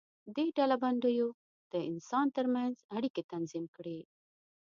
[0.35, 1.27] دې ډلبندیو
[1.71, 3.99] د انسانانو تر منځ اړیکې تنظیم کړې.